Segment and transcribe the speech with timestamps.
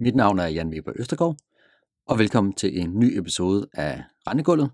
[0.00, 1.36] Mit navn er Jan Weber Østergaard,
[2.06, 4.70] og velkommen til en ny episode af Rendegulvet.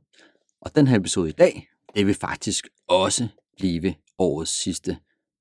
[0.60, 4.96] Og den her episode i dag, det vil faktisk også blive årets sidste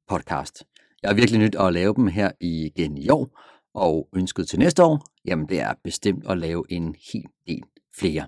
[0.10, 0.64] podcast.
[1.02, 3.40] Jeg har virkelig nyt at lave dem her igen i år,
[3.74, 7.64] og ønsket til næste år, jamen det er bestemt at lave en hel del
[7.96, 8.26] flere.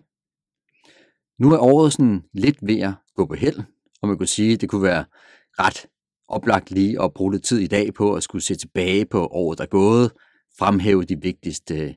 [1.39, 3.59] Nu er året sådan lidt ved at gå på held,
[4.01, 5.05] og man kunne sige, at det kunne være
[5.59, 5.85] ret
[6.27, 9.57] oplagt lige at bruge lidt tid i dag på at skulle se tilbage på året,
[9.57, 10.12] der er gået,
[10.57, 11.95] fremhæve de vigtigste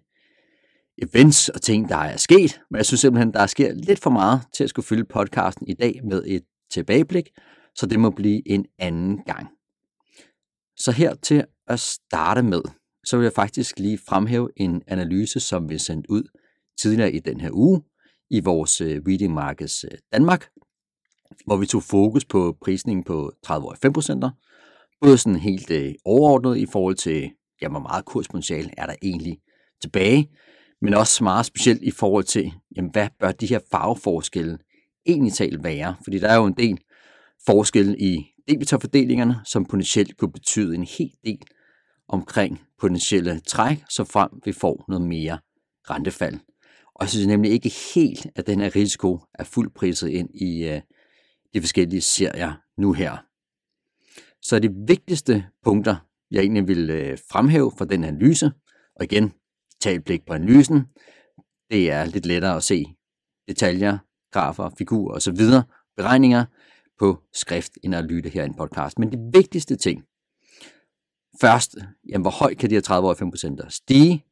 [1.02, 2.60] events og ting, der er sket.
[2.70, 5.74] Men jeg synes simpelthen, der sker lidt for meget til at skulle fylde podcasten i
[5.74, 7.28] dag med et tilbageblik,
[7.74, 9.48] så det må blive en anden gang.
[10.76, 12.62] Så her til at starte med,
[13.04, 16.22] så vil jeg faktisk lige fremhæve en analyse, som vi sendte ud
[16.82, 17.82] tidligere i den her uge
[18.30, 20.48] i vores øh, Reading Markets øh, Danmark,
[21.46, 23.74] hvor vi tog fokus på prisningen på 30 år
[24.28, 24.30] 5%,
[25.00, 27.30] både sådan helt øh, overordnet i forhold til,
[27.62, 29.38] ja, hvor meget kurspotentiale er der egentlig
[29.82, 30.30] tilbage,
[30.80, 34.58] men også meget specielt i forhold til, jamen, hvad bør de her farveforskelle
[35.06, 35.96] egentlig talt være?
[36.04, 36.78] Fordi der er jo en del
[37.46, 41.42] forskel i debitorfordelingerne, som potentielt kunne betyde en hel del
[42.08, 45.38] omkring potentielle træk, så frem vi får noget mere
[45.90, 46.34] rentefald.
[46.94, 50.64] Og jeg synes nemlig ikke helt, at den her risiko er fuldt priset ind i
[50.64, 50.80] øh,
[51.54, 53.16] de forskellige serier nu her.
[54.42, 55.96] Så de vigtigste punkter,
[56.30, 58.52] jeg egentlig vil øh, fremhæve for den analyse,
[58.96, 59.32] og igen,
[59.80, 60.84] tag et blik på analysen,
[61.70, 62.84] det er lidt lettere at se
[63.48, 63.98] detaljer,
[64.32, 65.38] grafer, figurer osv.,
[65.96, 66.44] beregninger
[66.98, 68.98] på skrift, end at lytte her i en podcast.
[68.98, 70.04] Men det vigtigste ting,
[71.40, 71.76] først,
[72.08, 74.24] jamen, hvor højt kan de her 30 år 5% stige?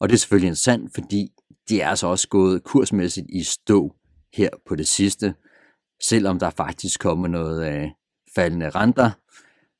[0.00, 1.32] Og det er selvfølgelig interessant, fordi
[1.68, 3.94] de er altså også gået kursmæssigt i stå
[4.34, 5.34] her på det sidste.
[6.02, 7.92] Selvom der faktisk kommer noget af
[8.34, 9.10] faldende renter,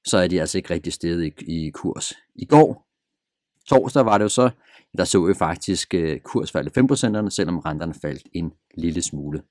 [0.05, 2.12] så er de altså ikke rigtig stedet i, i kurs.
[2.34, 2.86] I går,
[3.69, 4.50] torsdag, var det jo så,
[4.98, 9.42] der så vi faktisk øh, kursfaldet 5%, selvom renterne faldt en lille smule.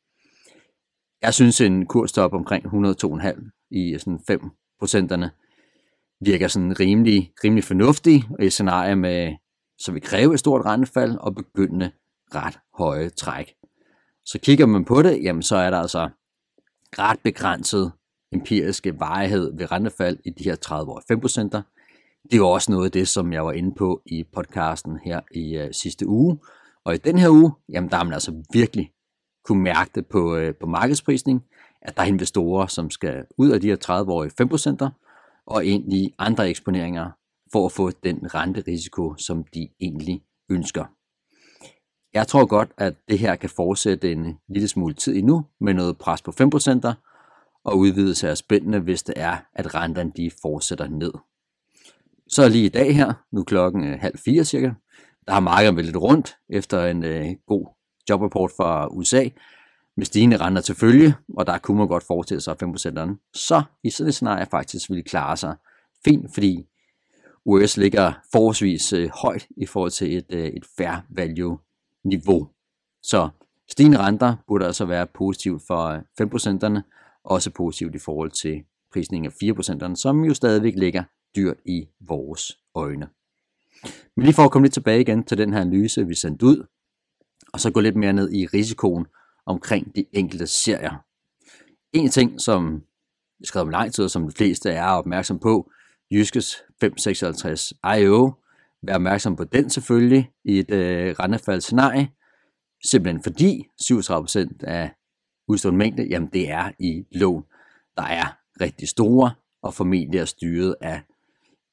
[1.22, 4.42] Jeg synes, en kurstop omkring 102,5 i øh, sådan 5
[4.80, 5.32] procenterne
[6.22, 9.36] virker sådan rimelig, rimelig fornuftig, og i scenarie med,
[9.80, 11.92] så vi kræver et stort rentefald og begyndende
[12.36, 13.54] ret høje træk.
[14.26, 16.10] Så kigger man på det, jamen så er der altså
[17.00, 17.92] ret begrænset
[18.32, 21.62] empiriske varighed ved rentefald i de her 30-årige 5%.
[22.32, 25.58] Det var også noget af det, som jeg var inde på i podcasten her i
[25.58, 26.40] øh, sidste uge.
[26.86, 28.92] Og i den her uge, jamen der har man altså virkelig
[29.46, 31.44] kunne mærke det på, øh, på markedsprisning,
[31.82, 34.32] at der er investorer, som skal ud af de her 30-årige
[34.88, 34.90] 5%
[35.46, 37.10] og ind i andre eksponeringer
[37.54, 40.86] for at få den renterisiko, som de egentlig ønsker.
[42.14, 45.98] Jeg tror godt, at det her kan fortsætte en lille smule tid endnu med noget
[45.98, 46.94] pres på 5%
[47.64, 51.12] og udvidelse af spændene, hvis det er, at renterne de fortsætter ned.
[52.28, 54.72] Så lige i dag her, nu klokken øh, halv fire cirka,
[55.28, 57.68] der har markedet været lidt rundt efter en øh, god
[58.10, 59.30] jobrapport fra USA,
[59.98, 63.32] med stigende renter til følge, og der kunne man godt forestille sig 5%'erne.
[63.34, 65.56] Så i sådan et scenarie faktisk ville klare sig
[66.06, 66.66] fint, fordi
[67.46, 71.60] US ligger forholdsvis øh, højt i forhold til et, øh, et fair value
[72.04, 72.50] niveau.
[73.04, 73.30] Så
[73.70, 76.84] stigende renter burde altså være positivt for 5%'erne, øh,
[77.24, 81.04] også positivt i forhold til prisningen af 4%'eren, som jo stadigvæk ligger
[81.36, 83.08] dyrt i vores øjne.
[84.16, 86.66] Men lige for at komme lidt tilbage igen til den her analyse, vi sendte ud,
[87.54, 89.06] og så gå lidt mere ned i risikoen
[89.46, 91.06] omkring de enkelte serier.
[91.94, 92.84] En ting, som
[93.40, 95.72] jeg skrev om lang tid, som de fleste er opmærksom på,
[96.12, 98.32] Jyskes 556 IO,
[98.84, 102.10] Vær opmærksom på den selvfølgelig i et øh, rentefaldsscenarie,
[102.86, 104.92] simpelthen fordi 37% af
[105.48, 107.44] udstående mængde, jamen det er i lån,
[107.98, 109.32] der er rigtig store
[109.62, 111.02] og formentlig er styret af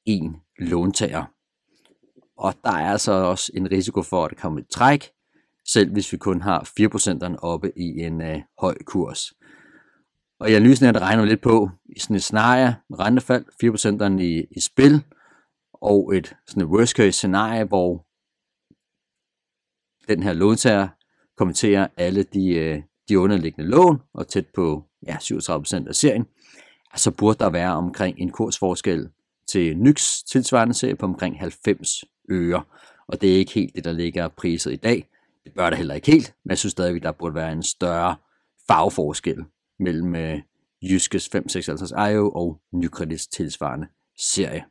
[0.05, 1.25] en låntager.
[2.37, 5.11] Og der er altså også en risiko for, at der kommer et træk,
[5.67, 6.71] selv hvis vi kun har
[7.35, 9.33] 4% oppe i en øh, høj kurs.
[10.41, 13.45] Og i analysen er der regner lidt på, i sådan et scenarie, rentefald,
[14.19, 15.05] 4% i, i spil,
[15.73, 18.07] og et sådan et worst case scenarie, hvor
[20.09, 20.89] den her låntager
[21.37, 26.27] kommenterer alle de, øh, de underliggende lån, og tæt på ja, 37% af serien,
[26.97, 29.09] så burde der være omkring en kursforskel
[29.49, 32.63] til NYX tilsvarende serie på omkring 90 øre.
[33.09, 35.09] Og det er ikke helt det, der ligger priset i dag.
[35.45, 38.17] Det bør der heller ikke helt, men jeg synes stadigvæk, der burde være en større
[38.69, 39.45] farveforskel
[39.79, 40.41] mellem øh,
[40.83, 43.87] Jyskes 556 IO og Nykredits tilsvarende
[44.19, 44.65] serie.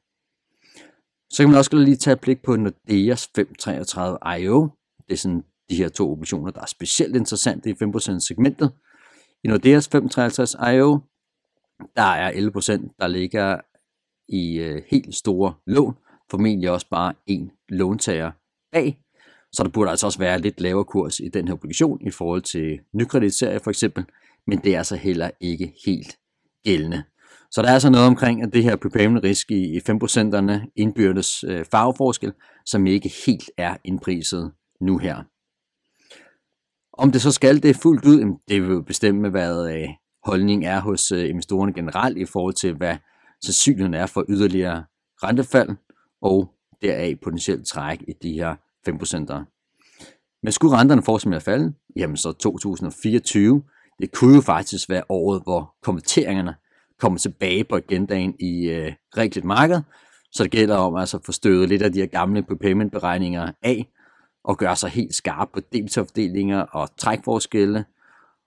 [1.30, 4.70] Så kan man også lige tage et blik på Nordeas 533 IO.
[5.08, 8.72] Det er sådan de her to obligationer, der er specielt interessante i 5% segmentet.
[9.44, 11.00] I Nordeas 553 IO,
[11.96, 13.60] der er 11%, der ligger
[14.28, 15.96] i øh, helt store lån.
[16.32, 18.32] Formentlig også bare en låntager
[18.72, 19.00] bag,
[19.52, 22.42] så der burde altså også være lidt lavere kurs i den her obligation i forhold
[22.42, 24.06] til nykreditserie for eksempel,
[24.48, 26.18] men det er altså heller ikke helt
[26.64, 27.04] gældende.
[27.52, 31.66] Så der er altså noget omkring, at det her prepayment risk i 5%'erne indbyrdes øh,
[31.72, 32.34] farveforskel,
[32.66, 35.24] som ikke helt er indpriset nu her.
[36.98, 39.90] Om det så skal det fuldt ud, det vil jo bestemme, hvad øh,
[40.24, 42.98] holdning er hos øh, investorerne generelt i forhold til, hvad
[43.44, 44.84] sandsynligheden er for yderligere
[45.24, 45.70] rentefald
[46.22, 48.56] og deraf potentielt træk i de her
[48.90, 49.44] 5%'ere.
[50.44, 53.64] Men skulle renterne fortsætte med at falde, jamen så 2024,
[54.00, 56.56] det kunne jo faktisk være året, hvor konverteringerne
[57.00, 59.82] kommer tilbage på agendaen i øh, rigtigt marked,
[60.32, 63.52] så det gælder om altså at få støvet lidt af de her gamle payment beregninger
[63.62, 63.88] af,
[64.48, 67.86] og gøre sig helt skarp på delsopdelinger og trækforskelle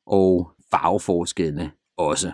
[0.06, 2.32] og farveforskelle også.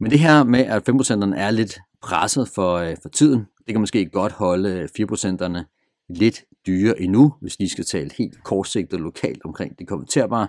[0.00, 3.80] Men det her med, at 5%'erne er lidt presset for, øh, for tiden, det kan
[3.80, 5.64] måske godt holde øh, 4%'erne
[6.08, 10.48] lidt dyre endnu, hvis de skal tale helt kortsigtet lokalt omkring det kommenterbare.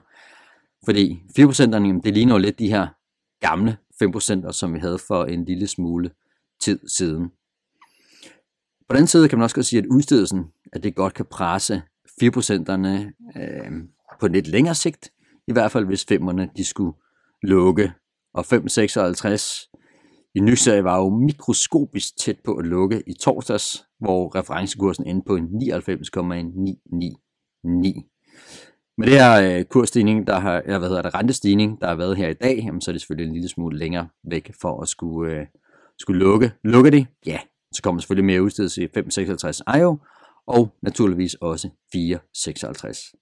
[0.85, 2.87] Fordi 4%'erne, det ligner jo lidt de her
[3.39, 6.11] gamle 5%'er, som vi havde for en lille smule
[6.59, 7.31] tid siden.
[8.91, 11.81] På den side kan man også godt sige, at udstedelsen, at det godt kan presse
[12.23, 12.87] 4%'erne
[13.41, 13.71] øh,
[14.19, 15.11] på lidt længere sigt,
[15.47, 16.93] i hvert fald hvis 5'erne de skulle
[17.43, 17.91] lukke.
[18.33, 19.71] Og 5,56
[20.35, 25.37] i nyserie var jo mikroskopisk tæt på at lukke i torsdags, hvor referencekursen endte på
[25.37, 28.05] 99,999.
[28.97, 32.17] Med det her øh, kursstigning, der har, eller hvad hedder det, rentestigning, der har været
[32.17, 34.87] her i dag, jamen, så er det selvfølgelig en lille smule længere væk for at
[34.87, 35.45] skulle, øh,
[35.99, 36.51] skulle lukke.
[36.63, 37.07] Lukker det?
[37.25, 37.39] Ja,
[37.73, 39.97] så kommer selvfølgelig mere udstedelse i 5,56 IO,
[40.47, 43.21] og naturligvis også 4,56.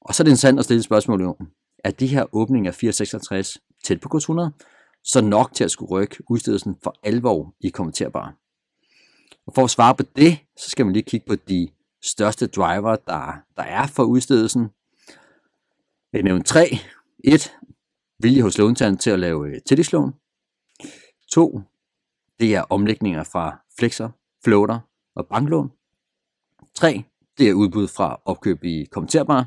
[0.00, 1.36] Og så er det interessant at stille spørgsmål om,
[1.84, 4.52] er de her åbninger af 4,56 tæt på kurs 100,
[5.04, 8.32] så nok til at skulle rykke udstedelsen for alvor i kommenterbare.
[9.46, 11.68] Og for at svare på det, så skal man lige kigge på de
[12.04, 14.68] største driver, der, der er for udstedelsen.
[16.12, 16.78] Jeg nævner 3.
[17.24, 17.52] 1.
[18.18, 20.12] Vilje hos låntageren til at lave øh, tillægslån.
[21.30, 21.60] 2.
[22.42, 24.08] Det er omlægninger fra flexer,
[24.44, 24.78] floater
[25.16, 25.70] og banklån.
[26.74, 27.02] 3.
[27.38, 29.44] Det er udbud fra opkøb i kommenterbare.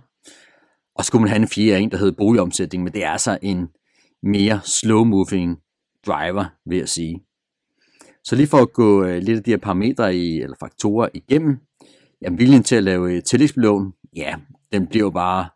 [0.96, 3.68] Og skulle man have en fjerde en, der hedder boligomsætning, men det er altså en
[4.24, 5.62] mere slow-moving
[6.08, 7.24] driver, vil jeg sige.
[8.24, 11.58] Så lige for at gå øh, lidt af de her parametre i, eller faktorer igennem,
[12.22, 14.36] Jamen, viljen til at lave øh, tillægsbelån, ja,
[14.72, 15.50] den bliver jo bare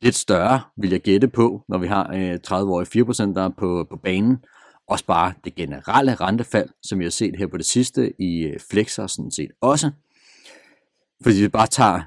[0.00, 3.96] lidt større, vil jeg gætte på, når vi har øh, 30-årige 4% der på, på
[3.96, 4.38] banen.
[4.92, 8.60] Også bare det generelle rentefald, som vi har set her på det sidste i øh,
[8.70, 9.90] Flexer sådan set også.
[11.22, 12.00] Fordi vi bare tager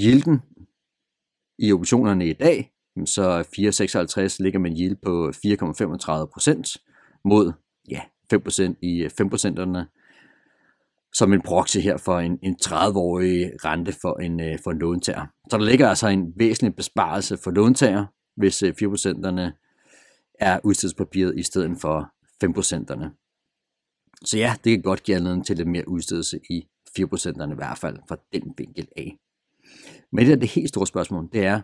[0.00, 0.42] yielden
[1.58, 2.72] i optionerne i dag,
[3.06, 7.52] så 4,56 ligger man yield på 4,35% mod
[7.90, 8.00] ja,
[8.34, 9.78] 5% i øh, 5%'erne
[11.12, 15.26] som en proxy her for en, en 30-årig rente for en, øh, for en låntager.
[15.50, 19.65] Så der ligger altså en væsentlig besparelse for låntager, hvis 4%'erne
[20.38, 22.12] er udstedspapiret i stedet for
[22.44, 23.06] 5%'erne.
[24.24, 26.68] Så ja, det kan godt give anledning til lidt mere udstedelse i
[26.98, 29.16] 4%'erne i hvert fald fra den vinkel af.
[30.12, 31.60] Men det er det helt store spørgsmål, det er,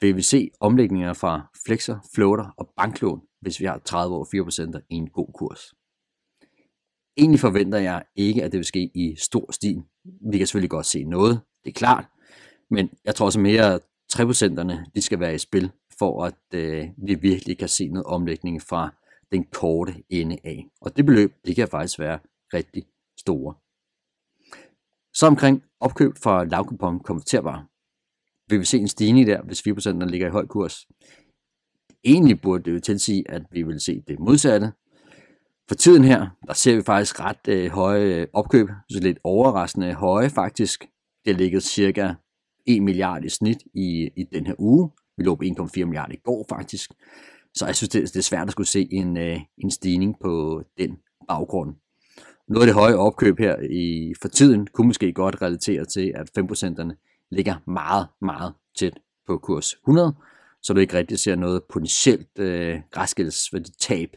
[0.00, 4.86] vil vi se omlægninger fra flexer, floater og banklån, hvis vi har 30 år 4%
[4.90, 5.74] i en god kurs?
[7.16, 9.82] Egentlig forventer jeg ikke, at det vil ske i stor stil.
[10.30, 12.06] Vi kan selvfølgelig godt se noget, det er klart,
[12.70, 13.80] men jeg tror også mere, at
[14.16, 18.62] 3%'erne de skal være i spil, for at øh, vi virkelig kan se noget omlægning
[18.62, 18.94] fra
[19.32, 20.66] den korte ende af.
[20.80, 22.18] Og det beløb, det kan faktisk være
[22.54, 22.84] rigtig
[23.18, 23.54] store.
[25.14, 27.66] Så omkring opkøb fra lavkupon konverterbare.
[28.48, 30.86] Vil vi se en stigning der, hvis 4% ligger i høj kurs?
[32.04, 34.72] Egentlig burde det jo tilsige, at vi vil se det modsatte,
[35.68, 40.30] for tiden her, der ser vi faktisk ret øh, høje opkøb, så lidt overraskende høje
[40.30, 40.84] faktisk.
[41.24, 42.14] Det ligger cirka
[42.66, 44.90] 1 milliard i snit i, i den her uge.
[45.16, 46.90] Vi lå på 1,4 milliarder i går faktisk.
[47.54, 50.62] Så jeg synes, det, det er svært at skulle se en, øh, en stigning på
[50.78, 51.74] den baggrund.
[52.48, 56.30] Noget af det høje opkøb her i for tiden kunne måske godt relatere til, at
[56.38, 60.14] 5%'erne ligger meget, meget tæt på kurs 100,
[60.62, 64.16] så du ikke rigtig ser noget potentielt øh, græskelsværdi tab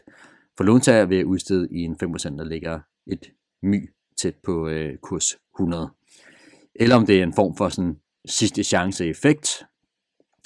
[0.56, 4.98] for låntager ved at udstede i en 5%, der ligger et my tæt på øh,
[4.98, 5.90] kurs 100.
[6.74, 7.96] Eller om det er en form for sådan
[8.28, 9.64] sidste chance effekt,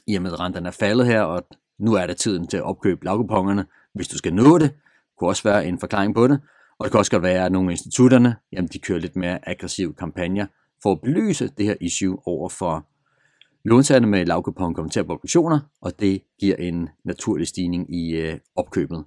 [0.07, 1.47] i og med at renterne er faldet her, og
[1.79, 4.75] nu er det tiden til at opkøbe lavkupongerne, hvis du skal nå det.
[5.19, 6.41] Kunne også være en forklaring på det.
[6.79, 9.49] Og det kan også godt være, at nogle af institutterne, jamen de kører lidt mere
[9.49, 10.47] aggressive kampagner
[10.83, 12.87] for at belyse det her issue over for
[13.65, 19.05] låntagerne med lavkupon kommenterer på obligationer, og det giver en naturlig stigning i øh, opkøbet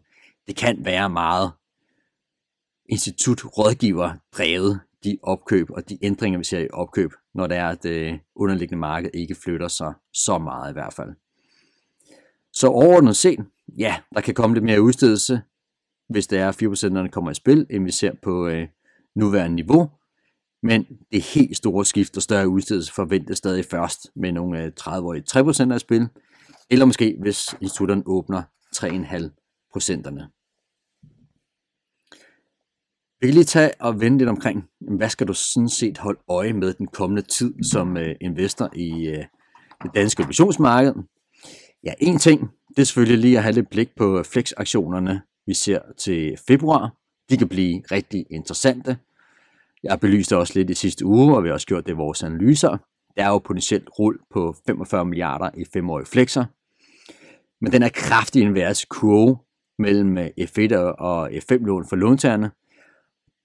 [0.47, 1.51] det kan være meget
[2.89, 7.67] institut rådgiver drevet, de opkøb og de ændringer, vi ser i opkøb, når det er,
[7.67, 11.09] at det underliggende marked ikke flytter sig så meget i hvert fald.
[12.53, 13.39] Så overordnet set,
[13.77, 15.41] ja, der kan komme lidt mere udstedelse,
[16.09, 18.67] hvis det er 4%'erne kommer i spil, end vi ser på øh,
[19.15, 19.91] nuværende niveau.
[20.63, 25.73] Men det helt store skift og større udstedelse forventes stadig først med nogle 30-årige 3%
[25.73, 26.07] af spil,
[26.69, 28.43] eller måske hvis institutterne åbner
[28.75, 30.34] 3,5%'erne.
[33.25, 34.63] Vi kan lige tage og vende lidt omkring,
[34.97, 39.07] hvad skal du sådan set holde øje med den kommende tid som øh, investor i
[39.07, 39.23] øh,
[39.83, 40.93] det danske obligationsmarked?
[41.83, 45.53] Ja, en ting, det er selvfølgelig lige at have lidt blik på øh, flex-aktionerne, vi
[45.53, 46.95] ser til februar.
[47.29, 48.97] De kan blive rigtig interessante.
[49.83, 51.91] Jeg har belyst det også lidt i sidste uge, og vi har også gjort det
[51.91, 52.77] i vores analyser.
[53.17, 56.45] Der er jo potentielt rull på 45 milliarder i femårige flexer.
[57.61, 59.37] Men den er kraftig invers kurve
[59.79, 62.51] mellem øh, F1 og F5-lån for låntagerne.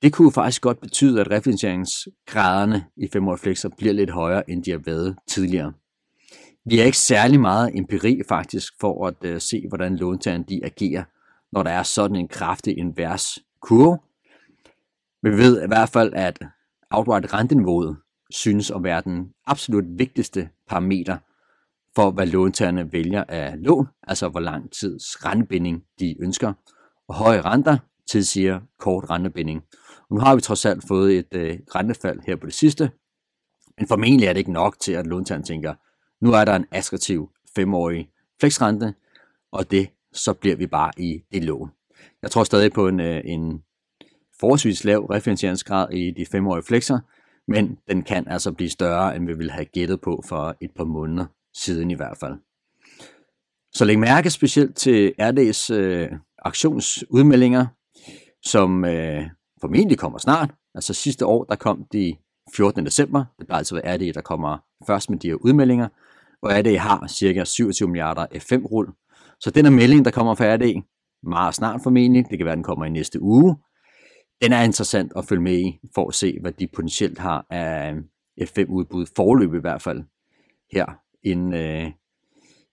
[0.02, 4.70] Det kunne faktisk godt betyde, at refinansieringsgraderne i 5 flexer bliver lidt højere, end de
[4.70, 5.72] har været tidligere.
[6.64, 11.04] Vi har ikke særlig meget empiri faktisk for at uh, se, hvordan låntagerne de agerer,
[11.52, 13.98] når der er sådan en kraftig invers kurve.
[15.22, 16.38] Men vi ved i hvert fald, at
[16.90, 17.96] outright renteniveauet
[18.30, 21.16] synes at være den absolut vigtigste parameter
[21.94, 26.52] for, hvad låntagerne vælger af lån, altså hvor lang tids rentebinding de ønsker.
[27.08, 27.78] Og høje renter
[28.10, 29.62] tilsiger kort rentebinding.
[30.10, 32.90] Nu har vi trods alt fået et øh, rentefald her på det sidste,
[33.78, 35.74] men formentlig er det ikke nok til, at låntageren tænker,
[36.24, 38.94] nu er der en attraktiv femårig flexrente,
[39.52, 41.70] og det, så bliver vi bare i det lån.
[42.22, 43.62] Jeg tror stadig på en, øh, en
[44.40, 46.98] forholdsvis lav refinansieringsgrad i de femårige flexer,
[47.48, 50.84] men den kan altså blive større, end vi ville have gættet på for et par
[50.84, 52.34] måneder siden i hvert fald.
[53.72, 57.66] Så læg mærke specielt til RD's øh, aktionsudmeldinger,
[58.42, 59.26] som øh,
[59.60, 60.50] formentlig kommer snart.
[60.74, 62.16] Altså sidste år, der kom de
[62.56, 62.86] 14.
[62.86, 63.24] december.
[63.38, 65.88] Det plejer altså være RD, der kommer først med de her udmeldinger.
[66.42, 68.92] Og RD har cirka 27 milliarder F5-rul.
[69.40, 70.82] Så den her melding, der kommer fra RD,
[71.22, 73.56] meget snart formentlig, det kan være, den kommer i næste uge,
[74.42, 77.94] den er interessant at følge med i, for at se, hvad de potentielt har af
[77.94, 78.02] øh,
[78.42, 80.02] F5-udbud, forløb i hvert fald,
[80.72, 80.86] her
[81.22, 81.90] inden øh,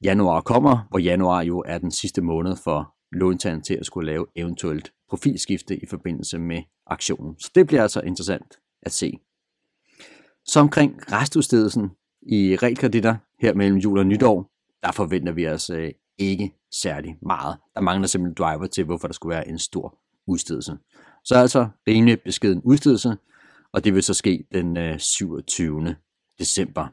[0.03, 4.25] januar kommer, hvor januar jo er den sidste måned for låntageren til at skulle lave
[4.35, 7.39] eventuelt profilskifte i forbindelse med aktionen.
[7.39, 9.19] Så det bliver altså interessant at se.
[10.45, 11.89] Så omkring restudstedelsen
[12.21, 14.51] i realkreditter her mellem jul og nytår,
[14.83, 17.57] der forventer vi os øh, ikke særlig meget.
[17.75, 20.77] Der mangler simpelthen driver til, hvorfor der skulle være en stor udstedelse.
[21.23, 23.17] Så altså rimelig beskeden udstedelse,
[23.73, 25.95] og det vil så ske den øh, 27.
[26.39, 26.87] december.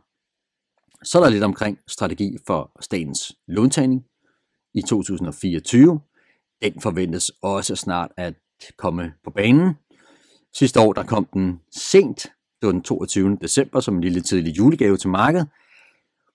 [1.02, 4.04] Så er der lidt omkring strategi for statens låntagning
[4.74, 6.00] i 2024.
[6.64, 8.34] Den forventes også snart at
[8.78, 9.74] komme på banen.
[10.54, 13.38] Sidste år der kom den sent, det var den 22.
[13.40, 15.48] december, som en lille tidlig julegave til markedet.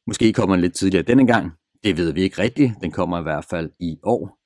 [0.08, 1.52] Måske kommer den lidt tidligere denne gang.
[1.84, 2.74] Det ved vi ikke rigtigt.
[2.82, 4.40] Den kommer i hvert fald i år.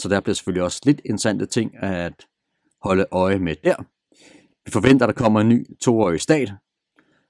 [0.00, 2.26] Så der bliver selvfølgelig også lidt interessante ting at
[2.82, 3.76] holde øje med der.
[4.64, 6.52] Vi forventer, at der kommer en ny toårig stat,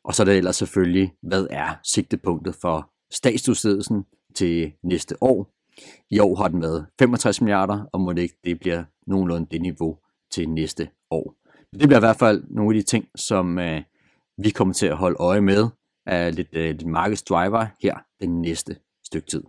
[0.04, 5.53] og så er det ellers selvfølgelig, hvad er sigtepunktet for statsudstedelsen til næste år.
[6.10, 9.62] I år har den været 65 milliarder, og må det ikke det bliver nogenlunde det
[9.62, 9.98] niveau
[10.30, 11.34] til næste år.
[11.72, 13.82] Men det bliver i hvert fald nogle af de ting, som øh,
[14.38, 15.68] vi kommer til at holde øje med
[16.06, 18.76] af lidt, øh, lidt markedsdriver her den næste
[19.06, 19.42] stykke tid.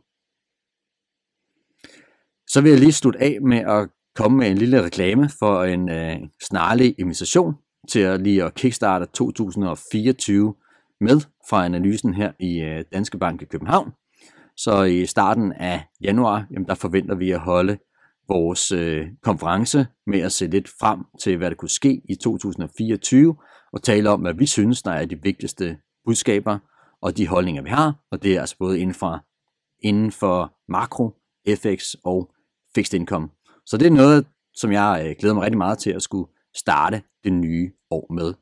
[2.47, 5.89] Så vil jeg lige slutte af med at komme med en lille reklame for en
[5.89, 6.17] øh,
[6.49, 7.55] snarlig invitation
[7.89, 10.55] til at lige at kickstarte 2024
[11.01, 13.91] med fra analysen her i øh, Danske Bank i København.
[14.57, 17.77] Så i starten af januar, jamen der forventer vi at holde
[18.27, 23.35] vores øh, konference med at se lidt frem til, hvad der kunne ske i 2024,
[23.73, 26.59] og tale om, hvad vi synes, der er de vigtigste budskaber
[27.01, 27.93] og de holdninger, vi har.
[28.11, 29.25] Og det er altså både inden for,
[29.79, 31.13] inden for makro,
[31.49, 32.31] FX og
[32.75, 33.29] fixed income.
[33.65, 37.01] Så det er noget, som jeg øh, glæder mig rigtig meget til at skulle starte
[37.23, 38.33] det nye år med.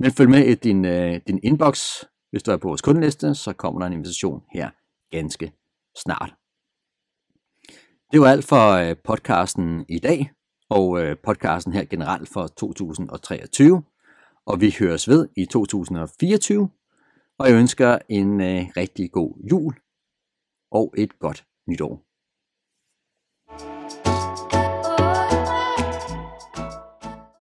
[0.00, 2.04] Men følg med i din, øh, din inbox.
[2.30, 4.70] Hvis du er på vores kundeliste, så kommer der en invitation her
[5.10, 5.52] ganske
[5.96, 6.34] snart.
[8.12, 10.30] Det var alt for øh, podcasten i dag,
[10.70, 13.82] og øh, podcasten her generelt for 2023.
[14.46, 16.70] Og vi høres ved i 2024,
[17.38, 19.74] og jeg ønsker en øh, rigtig god jul
[20.70, 22.07] og et godt nytår.